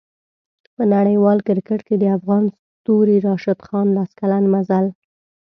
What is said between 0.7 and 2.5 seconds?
په نړیوال کریکټ کې د افغان